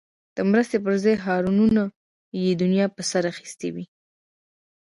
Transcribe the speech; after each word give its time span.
د 0.35 0.37
مرستې 0.51 0.77
پر 0.83 0.93
ځای 1.03 1.15
هارنونو 1.25 1.83
یې 2.41 2.57
دنیا 2.61 2.85
په 2.95 3.01
سر 3.09 3.23
اخیستی 3.31 3.69
وي. 3.75 3.85